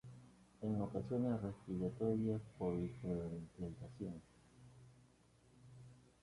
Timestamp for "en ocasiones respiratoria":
0.63-2.39